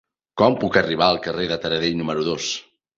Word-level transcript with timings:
Com 0.41 0.55
puc 0.63 0.79
arribar 0.81 1.11
al 1.11 1.21
carrer 1.29 1.47
de 1.55 1.61
Taradell 1.67 2.03
número 2.05 2.29
dos? 2.35 2.55